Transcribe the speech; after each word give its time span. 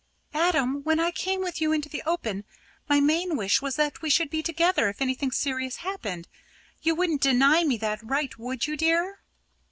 "Adam, 0.33 0.81
when 0.83 0.99
I 0.99 1.11
came 1.11 1.41
with 1.41 1.61
you 1.61 1.71
into 1.71 1.87
the 1.87 2.01
open, 2.07 2.43
my 2.89 2.99
main 2.99 3.37
wish 3.37 3.61
was 3.61 3.75
that 3.75 4.01
we 4.01 4.09
should 4.09 4.31
be 4.31 4.41
together 4.41 4.89
if 4.89 4.99
anything 4.99 5.29
serious 5.31 5.75
happened. 5.75 6.27
You 6.81 6.95
wouldn't 6.95 7.21
deny 7.21 7.63
me 7.63 7.77
that 7.77 8.01
right, 8.01 8.35
would 8.39 8.65
you, 8.65 8.75
dear?" 8.75 9.19